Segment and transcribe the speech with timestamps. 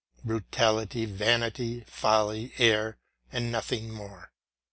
[0.23, 2.97] Brutality, vanity, folly, error,
[3.31, 4.31] and nothing more.